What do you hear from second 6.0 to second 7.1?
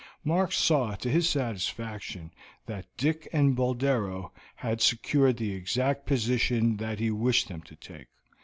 position that